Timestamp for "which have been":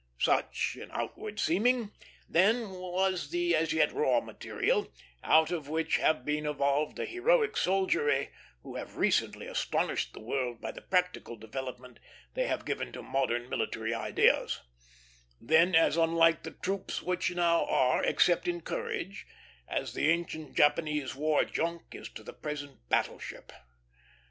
5.69-6.47